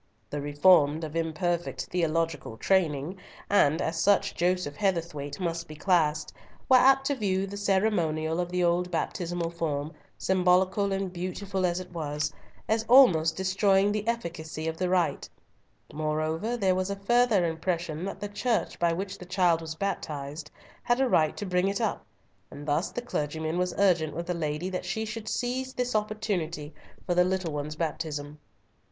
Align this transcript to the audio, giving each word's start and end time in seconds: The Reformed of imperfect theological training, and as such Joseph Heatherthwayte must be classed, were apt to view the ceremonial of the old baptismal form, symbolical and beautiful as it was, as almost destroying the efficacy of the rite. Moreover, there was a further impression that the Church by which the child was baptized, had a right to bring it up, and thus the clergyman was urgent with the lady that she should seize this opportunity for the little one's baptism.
The 0.31 0.41
Reformed 0.41 1.03
of 1.03 1.15
imperfect 1.15 1.85
theological 1.91 2.57
training, 2.57 3.17
and 3.51 3.83
as 3.83 3.99
such 3.99 4.33
Joseph 4.33 4.75
Heatherthwayte 4.75 5.39
must 5.39 5.67
be 5.67 5.75
classed, 5.75 6.33
were 6.67 6.77
apt 6.77 7.05
to 7.05 7.15
view 7.15 7.45
the 7.45 7.55
ceremonial 7.55 8.39
of 8.39 8.49
the 8.51 8.63
old 8.63 8.89
baptismal 8.89 9.51
form, 9.51 9.93
symbolical 10.17 10.91
and 10.91 11.13
beautiful 11.13 11.67
as 11.67 11.79
it 11.79 11.91
was, 11.93 12.33
as 12.67 12.83
almost 12.89 13.35
destroying 13.37 13.91
the 13.91 14.07
efficacy 14.07 14.67
of 14.67 14.75
the 14.77 14.89
rite. 14.89 15.29
Moreover, 15.93 16.57
there 16.57 16.73
was 16.73 16.89
a 16.89 16.95
further 16.95 17.45
impression 17.45 18.03
that 18.05 18.19
the 18.19 18.27
Church 18.27 18.79
by 18.79 18.91
which 18.91 19.19
the 19.19 19.25
child 19.27 19.61
was 19.61 19.75
baptized, 19.75 20.49
had 20.81 20.99
a 20.99 21.07
right 21.07 21.37
to 21.37 21.45
bring 21.45 21.67
it 21.67 21.79
up, 21.79 22.03
and 22.49 22.67
thus 22.67 22.89
the 22.89 23.03
clergyman 23.03 23.59
was 23.59 23.75
urgent 23.77 24.15
with 24.15 24.25
the 24.25 24.33
lady 24.33 24.67
that 24.67 24.83
she 24.83 25.05
should 25.05 25.29
seize 25.29 25.75
this 25.75 25.93
opportunity 25.93 26.73
for 27.05 27.13
the 27.13 27.23
little 27.23 27.53
one's 27.53 27.75
baptism. 27.75 28.39